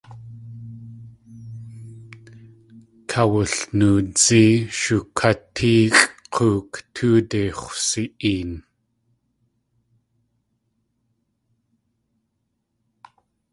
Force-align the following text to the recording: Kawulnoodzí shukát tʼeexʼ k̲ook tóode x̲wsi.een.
Kawulnoodzí 3.09 4.43
shukát 4.79 5.39
tʼeexʼ 5.55 6.03
k̲ook 6.33 6.71
tóode 6.93 7.41
x̲wsi.een. 7.59 8.51